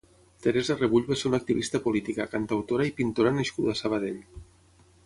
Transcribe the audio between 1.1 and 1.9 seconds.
ser una activista